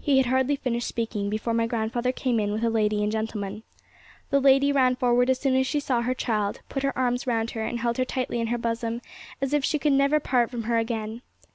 [0.00, 3.64] He had hardly finished speaking before my grandfather came in with a lady and gentleman.
[4.30, 7.50] The lady ran forward as soon as she saw her child, put her arms round
[7.50, 9.02] her, and held her tightly in her bosom,
[9.42, 11.20] as if she could never part from her again.